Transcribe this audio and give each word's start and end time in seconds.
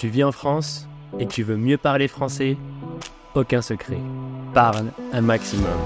Tu 0.00 0.08
vis 0.08 0.24
en 0.24 0.32
France 0.32 0.88
et 1.18 1.26
tu 1.26 1.42
veux 1.42 1.58
mieux 1.58 1.76
parler 1.76 2.08
français? 2.08 2.56
Aucun 3.34 3.60
secret. 3.60 3.98
Parle 4.54 4.92
un 5.12 5.20
maximum. 5.20 5.76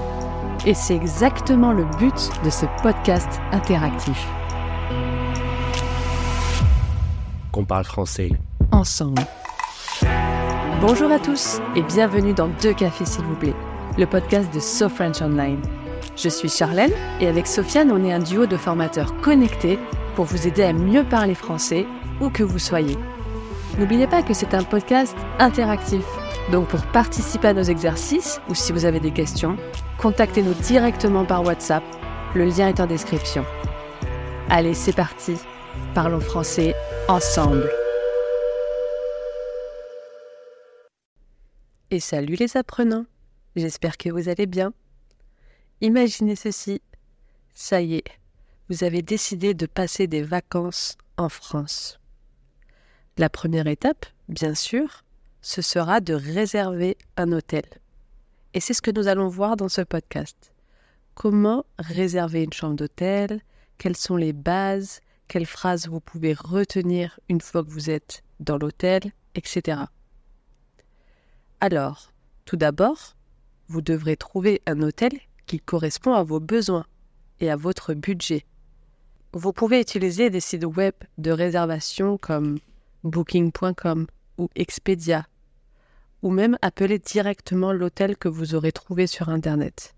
Et 0.65 0.73
c'est 0.73 0.95
exactement 0.95 1.73
le 1.73 1.83
but 1.99 2.31
de 2.45 2.49
ce 2.49 2.65
podcast 2.81 3.27
interactif. 3.51 4.25
Qu'on 7.51 7.65
parle 7.65 7.83
français. 7.83 8.31
Ensemble. 8.71 9.21
Bonjour 10.79 11.11
à 11.11 11.19
tous 11.19 11.59
et 11.75 11.81
bienvenue 11.81 12.33
dans 12.33 12.47
Deux 12.61 12.73
Cafés 12.73 13.03
s'il 13.03 13.25
vous 13.25 13.35
plaît, 13.35 13.55
le 13.97 14.05
podcast 14.05 14.47
de 14.55 14.61
So 14.61 14.87
French 14.87 15.21
Online. 15.21 15.59
Je 16.15 16.29
suis 16.29 16.47
Charlène 16.47 16.93
et 17.19 17.27
avec 17.27 17.47
Sofiane, 17.47 17.91
on 17.91 18.05
est 18.05 18.13
un 18.13 18.19
duo 18.19 18.45
de 18.45 18.55
formateurs 18.55 19.13
connectés 19.19 19.77
pour 20.15 20.23
vous 20.23 20.47
aider 20.47 20.63
à 20.63 20.71
mieux 20.71 21.03
parler 21.03 21.35
français 21.35 21.85
où 22.21 22.29
que 22.29 22.43
vous 22.43 22.59
soyez. 22.59 22.95
N'oubliez 23.77 24.07
pas 24.07 24.23
que 24.23 24.33
c'est 24.33 24.53
un 24.53 24.63
podcast 24.63 25.15
interactif. 25.39 26.05
Donc 26.51 26.67
pour 26.67 26.81
participer 26.87 27.49
à 27.49 27.53
nos 27.53 27.63
exercices 27.63 28.39
ou 28.49 28.55
si 28.55 28.71
vous 28.71 28.85
avez 28.85 28.99
des 28.99 29.11
questions, 29.11 29.57
contactez-nous 29.97 30.53
directement 30.53 31.25
par 31.25 31.43
WhatsApp. 31.43 31.83
Le 32.35 32.45
lien 32.45 32.69
est 32.69 32.79
en 32.79 32.87
description. 32.87 33.45
Allez, 34.49 34.73
c'est 34.73 34.95
parti. 34.95 35.35
Parlons 35.93 36.19
français 36.19 36.75
ensemble. 37.07 37.69
Et 41.91 41.99
salut 41.99 42.35
les 42.35 42.57
apprenants. 42.57 43.05
J'espère 43.55 43.97
que 43.97 44.09
vous 44.09 44.29
allez 44.29 44.45
bien. 44.45 44.73
Imaginez 45.81 46.35
ceci. 46.35 46.81
Ça 47.53 47.81
y 47.81 47.95
est, 47.95 48.03
vous 48.69 48.83
avez 48.83 49.01
décidé 49.01 49.53
de 49.53 49.65
passer 49.65 50.07
des 50.07 50.21
vacances 50.21 50.97
en 51.17 51.29
France. 51.29 51.99
La 53.17 53.29
première 53.29 53.67
étape, 53.67 54.05
bien 54.27 54.53
sûr, 54.53 55.05
ce 55.41 55.61
sera 55.61 56.01
de 56.01 56.13
réserver 56.13 56.97
un 57.15 57.31
hôtel. 57.31 57.63
Et 58.53 58.59
c'est 58.59 58.73
ce 58.73 58.81
que 58.81 58.91
nous 58.91 59.07
allons 59.07 59.29
voir 59.29 59.55
dans 59.55 59.69
ce 59.69 59.81
podcast. 59.81 60.51
Comment 61.13 61.65
réserver 61.79 62.43
une 62.43 62.51
chambre 62.51 62.75
d'hôtel? 62.75 63.39
Quelles 63.77 63.95
sont 63.95 64.17
les 64.17 64.33
bases? 64.33 64.99
Quelles 65.29 65.45
phrases 65.45 65.87
vous 65.87 66.01
pouvez 66.01 66.33
retenir 66.33 67.17
une 67.29 67.39
fois 67.39 67.63
que 67.63 67.69
vous 67.69 67.89
êtes 67.89 68.21
dans 68.41 68.57
l'hôtel 68.57 69.13
Etc. 69.33 69.79
Alors, 71.61 72.11
tout 72.43 72.57
d'abord, 72.57 73.15
vous 73.69 73.81
devrez 73.81 74.17
trouver 74.17 74.61
un 74.65 74.81
hôtel 74.81 75.11
qui 75.45 75.61
correspond 75.61 76.13
à 76.13 76.23
vos 76.23 76.41
besoins 76.41 76.85
et 77.39 77.49
à 77.49 77.55
votre 77.55 77.93
budget. 77.93 78.45
Vous 79.31 79.53
pouvez 79.53 79.79
utiliser 79.79 80.29
des 80.29 80.41
sites 80.41 80.65
web 80.65 80.93
de 81.17 81.31
réservation 81.31 82.17
comme 82.17 82.57
booking.com 83.05 84.07
ou 84.37 84.49
Expedia, 84.55 85.27
ou 86.21 86.31
même 86.31 86.57
appeler 86.61 86.99
directement 86.99 87.71
l'hôtel 87.71 88.17
que 88.17 88.27
vous 88.27 88.55
aurez 88.55 88.71
trouvé 88.71 89.07
sur 89.07 89.29
Internet. 89.29 89.95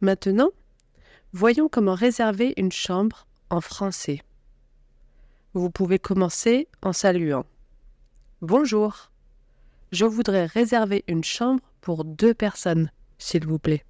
Maintenant, 0.00 0.50
voyons 1.32 1.68
comment 1.68 1.94
réserver 1.94 2.54
une 2.56 2.72
chambre 2.72 3.26
en 3.50 3.60
français. 3.60 4.22
Vous 5.54 5.70
pouvez 5.70 5.98
commencer 5.98 6.68
en 6.82 6.92
saluant. 6.92 7.44
Bonjour, 8.40 9.10
je 9.92 10.04
voudrais 10.04 10.46
réserver 10.46 11.04
une 11.08 11.24
chambre 11.24 11.62
pour 11.80 12.04
deux 12.04 12.34
personnes, 12.34 12.90
s'il 13.18 13.46
vous 13.46 13.58
plaît. 13.58 13.84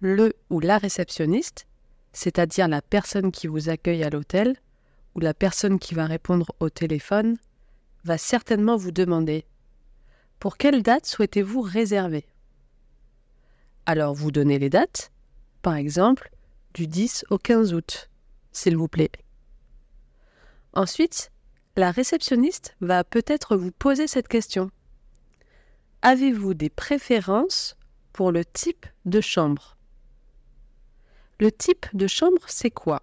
Le 0.00 0.32
ou 0.50 0.60
la 0.60 0.78
réceptionniste, 0.78 1.66
c'est-à-dire 2.12 2.68
la 2.68 2.82
personne 2.82 3.30
qui 3.30 3.46
vous 3.46 3.68
accueille 3.68 4.02
à 4.02 4.10
l'hôtel, 4.10 4.56
ou 5.14 5.20
la 5.20 5.34
personne 5.34 5.78
qui 5.78 5.94
va 5.94 6.06
répondre 6.06 6.52
au 6.60 6.70
téléphone 6.70 7.36
va 8.04 8.18
certainement 8.18 8.76
vous 8.76 8.92
demander 8.92 9.44
Pour 10.38 10.56
quelle 10.56 10.82
date 10.82 11.06
souhaitez-vous 11.06 11.60
réserver? 11.60 12.26
Alors 13.86 14.14
vous 14.14 14.30
donnez 14.30 14.58
les 14.58 14.70
dates, 14.70 15.12
par 15.62 15.74
exemple 15.74 16.30
du 16.74 16.86
10 16.86 17.26
au 17.30 17.38
15 17.38 17.74
août, 17.74 18.10
s'il 18.52 18.76
vous 18.76 18.88
plaît. 18.88 19.10
Ensuite, 20.72 21.30
la 21.76 21.90
réceptionniste 21.90 22.76
va 22.80 23.04
peut-être 23.04 23.56
vous 23.56 23.72
poser 23.72 24.06
cette 24.06 24.28
question. 24.28 24.70
Avez-vous 26.00 26.54
des 26.54 26.70
préférences 26.70 27.76
pour 28.12 28.32
le 28.32 28.44
type 28.44 28.86
de 29.04 29.20
chambre? 29.20 29.76
Le 31.40 31.52
type 31.52 31.86
de 31.92 32.06
chambre, 32.06 32.42
c'est 32.46 32.70
quoi? 32.70 33.02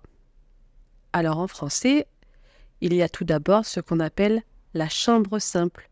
Alors 1.14 1.40
en 1.40 1.48
français, 1.48 2.08
il 2.82 2.94
y 2.94 3.02
a 3.02 3.10
tout 3.10 3.24
d'abord 3.24 3.66
ce 3.66 3.80
qu'on 3.80 4.00
appelle 4.00 4.44
la 4.74 4.90
chambre 4.90 5.40
simple. 5.40 5.90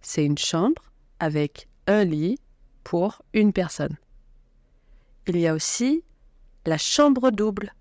C'est 0.00 0.24
une 0.24 0.38
chambre 0.38 0.82
avec 1.20 1.68
un 1.86 2.04
lit 2.04 2.38
pour 2.84 3.22
une 3.32 3.52
personne. 3.52 3.96
Il 5.26 5.38
y 5.38 5.46
a 5.46 5.54
aussi 5.54 6.04
la 6.66 6.78
chambre 6.78 7.30
double. 7.30 7.74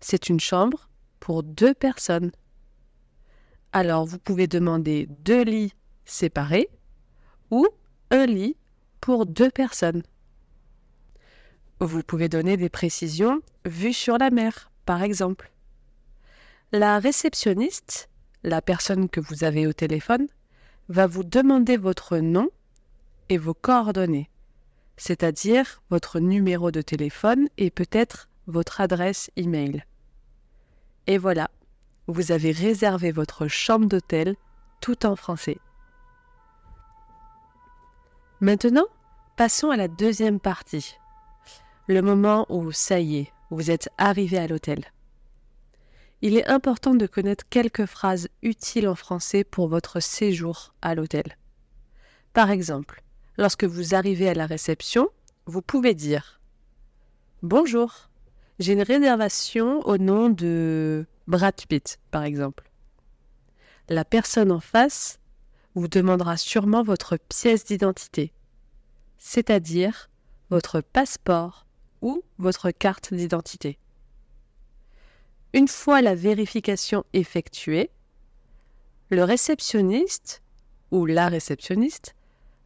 C'est 0.00 0.28
une 0.28 0.40
chambre 0.40 0.88
pour 1.20 1.42
deux 1.42 1.74
personnes. 1.74 2.32
Alors 3.72 4.06
vous 4.06 4.18
pouvez 4.18 4.46
demander 4.46 5.06
deux 5.20 5.42
lits 5.42 5.74
séparés 6.04 6.68
ou 7.50 7.66
un 8.10 8.26
lit 8.26 8.56
pour 9.00 9.26
deux 9.26 9.50
personnes. 9.50 10.02
Vous 11.80 12.02
pouvez 12.02 12.28
donner 12.28 12.56
des 12.56 12.68
précisions 12.68 13.40
vues 13.64 13.92
sur 13.92 14.18
la 14.18 14.30
mer, 14.30 14.72
par 14.84 15.02
exemple. 15.02 15.52
La 16.70 16.98
réceptionniste, 16.98 18.10
la 18.42 18.60
personne 18.60 19.08
que 19.08 19.20
vous 19.20 19.42
avez 19.42 19.66
au 19.66 19.72
téléphone, 19.72 20.26
va 20.90 21.06
vous 21.06 21.24
demander 21.24 21.78
votre 21.78 22.18
nom 22.18 22.50
et 23.30 23.38
vos 23.38 23.54
coordonnées, 23.54 24.28
c'est-à-dire 24.98 25.82
votre 25.88 26.20
numéro 26.20 26.70
de 26.70 26.82
téléphone 26.82 27.48
et 27.56 27.70
peut-être 27.70 28.28
votre 28.46 28.82
adresse 28.82 29.30
email. 29.36 29.82
Et 31.06 31.16
voilà, 31.16 31.50
vous 32.06 32.32
avez 32.32 32.52
réservé 32.52 33.12
votre 33.12 33.48
chambre 33.48 33.86
d'hôtel 33.86 34.36
tout 34.82 35.06
en 35.06 35.16
français. 35.16 35.56
Maintenant, 38.42 38.88
passons 39.36 39.70
à 39.70 39.78
la 39.78 39.88
deuxième 39.88 40.38
partie, 40.38 40.98
le 41.86 42.02
moment 42.02 42.44
où 42.50 42.72
ça 42.72 43.00
y 43.00 43.20
est, 43.20 43.32
vous 43.48 43.70
êtes 43.70 43.88
arrivé 43.96 44.36
à 44.36 44.46
l'hôtel 44.46 44.84
il 46.20 46.36
est 46.36 46.48
important 46.48 46.94
de 46.94 47.06
connaître 47.06 47.44
quelques 47.48 47.86
phrases 47.86 48.28
utiles 48.42 48.88
en 48.88 48.94
français 48.94 49.44
pour 49.44 49.68
votre 49.68 50.00
séjour 50.00 50.74
à 50.82 50.94
l'hôtel. 50.94 51.36
Par 52.32 52.50
exemple, 52.50 53.02
lorsque 53.36 53.64
vous 53.64 53.94
arrivez 53.94 54.28
à 54.28 54.34
la 54.34 54.46
réception, 54.46 55.08
vous 55.46 55.62
pouvez 55.62 55.94
dire 55.94 56.40
Bonjour, 57.42 58.10
j'ai 58.58 58.72
une 58.72 58.82
réservation 58.82 59.80
au 59.86 59.96
nom 59.96 60.28
de 60.28 61.06
Brad 61.28 61.54
Pitt, 61.68 62.00
par 62.10 62.24
exemple. 62.24 62.70
La 63.88 64.04
personne 64.04 64.50
en 64.50 64.60
face 64.60 65.20
vous 65.74 65.86
demandera 65.86 66.36
sûrement 66.36 66.82
votre 66.82 67.16
pièce 67.16 67.64
d'identité, 67.64 68.32
c'est-à-dire 69.18 70.10
votre 70.50 70.80
passeport 70.80 71.66
ou 72.02 72.22
votre 72.38 72.70
carte 72.72 73.14
d'identité. 73.14 73.78
Une 75.54 75.68
fois 75.68 76.02
la 76.02 76.14
vérification 76.14 77.04
effectuée, 77.14 77.90
le 79.10 79.24
réceptionniste 79.24 80.42
ou 80.90 81.06
la 81.06 81.28
réceptionniste 81.28 82.14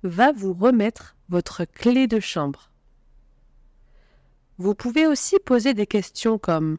va 0.03 0.33
vous 0.33 0.53
remettre 0.53 1.17
votre 1.29 1.65
clé 1.65 2.09
de 2.09 2.19
chambre. 2.19 2.73
Vous 4.59 4.75
pouvez 4.75 5.07
aussi 5.07 5.39
poser 5.39 5.75
des 5.75 5.87
questions 5.87 6.39
comme 6.39 6.79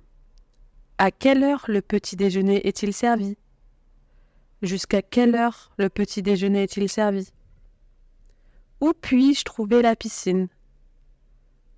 À 0.98 1.10
quelle 1.10 1.44
heure 1.44 1.64
le 1.70 1.82
petit 1.82 2.18
déjeuner 2.18 2.68
est-il 2.68 2.94
servi? 2.94 3.38
Jusqu'à 4.62 5.02
quelle 5.02 5.36
heure 5.36 5.72
le 5.78 5.90
petit 5.90 6.22
déjeuner 6.22 6.64
est-il 6.64 6.90
servi? 6.90 7.30
Où 8.82 8.92
puis-je 8.94 9.44
trouver 9.44 9.82
la 9.82 9.96
piscine? 9.96 10.50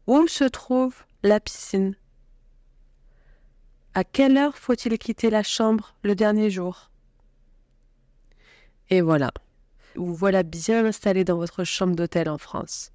Où 0.07 0.27
se 0.27 0.43
trouve 0.43 0.95
la 1.21 1.39
piscine? 1.39 1.95
À 3.95 4.03
quelle 4.03 4.37
heure 4.37 4.57
faut-il 4.57 4.97
quitter 4.97 5.29
la 5.29 5.41
chambre 5.41 5.95
le 6.03 6.15
dernier 6.15 6.49
jour? 6.49 6.91
Et 8.89 8.99
voilà, 8.99 9.31
vous 9.95 10.13
voilà 10.13 10.43
bien 10.43 10.85
installé 10.85 11.23
dans 11.23 11.37
votre 11.37 11.63
chambre 11.63 11.95
d'hôtel 11.95 12.29
en 12.29 12.37
France. 12.37 12.91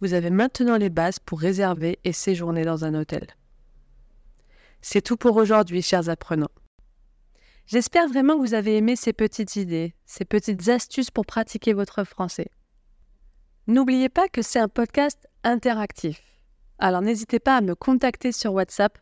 Vous 0.00 0.12
avez 0.12 0.30
maintenant 0.30 0.76
les 0.76 0.90
bases 0.90 1.20
pour 1.20 1.40
réserver 1.40 2.00
et 2.02 2.12
séjourner 2.12 2.64
dans 2.64 2.84
un 2.84 2.94
hôtel. 2.94 3.28
C'est 4.82 5.02
tout 5.02 5.16
pour 5.16 5.36
aujourd'hui, 5.36 5.82
chers 5.82 6.08
apprenants. 6.08 6.50
J'espère 7.66 8.08
vraiment 8.08 8.34
que 8.34 8.40
vous 8.40 8.54
avez 8.54 8.76
aimé 8.76 8.96
ces 8.96 9.12
petites 9.12 9.54
idées, 9.54 9.94
ces 10.04 10.24
petites 10.24 10.68
astuces 10.68 11.12
pour 11.12 11.26
pratiquer 11.26 11.74
votre 11.74 12.02
français. 12.02 12.50
N'oubliez 13.68 14.08
pas 14.08 14.28
que 14.28 14.42
c'est 14.42 14.58
un 14.58 14.68
podcast 14.68 15.28
interactif. 15.44 16.20
Alors 16.80 17.02
n'hésitez 17.02 17.38
pas 17.38 17.58
à 17.58 17.60
me 17.60 17.76
contacter 17.76 18.32
sur 18.32 18.52
WhatsApp 18.52 18.98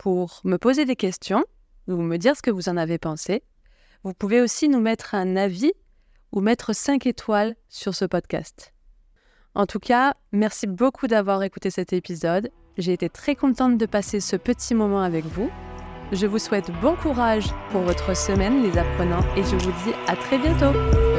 pour 0.00 0.40
me 0.44 0.56
poser 0.56 0.86
des 0.86 0.96
questions 0.96 1.44
ou 1.86 1.96
me 1.96 2.16
dire 2.16 2.34
ce 2.34 2.40
que 2.40 2.50
vous 2.50 2.70
en 2.70 2.78
avez 2.78 2.96
pensé. 2.96 3.42
Vous 4.02 4.14
pouvez 4.14 4.40
aussi 4.40 4.70
nous 4.70 4.80
mettre 4.80 5.14
un 5.14 5.36
avis 5.36 5.72
ou 6.32 6.40
mettre 6.40 6.74
5 6.74 7.06
étoiles 7.06 7.54
sur 7.68 7.94
ce 7.94 8.06
podcast. 8.06 8.72
En 9.54 9.66
tout 9.66 9.78
cas, 9.78 10.14
merci 10.32 10.66
beaucoup 10.66 11.06
d'avoir 11.06 11.42
écouté 11.42 11.70
cet 11.70 11.92
épisode. 11.92 12.50
J'ai 12.78 12.94
été 12.94 13.10
très 13.10 13.36
contente 13.36 13.76
de 13.76 13.86
passer 13.86 14.20
ce 14.20 14.36
petit 14.36 14.74
moment 14.74 15.02
avec 15.02 15.26
vous. 15.26 15.50
Je 16.12 16.26
vous 16.26 16.38
souhaite 16.38 16.70
bon 16.80 16.96
courage 16.96 17.48
pour 17.70 17.82
votre 17.82 18.16
semaine 18.16 18.62
les 18.62 18.78
apprenants 18.78 19.24
et 19.36 19.42
je 19.42 19.56
vous 19.56 19.72
dis 19.84 19.94
à 20.06 20.16
très 20.16 20.38
bientôt. 20.38 21.09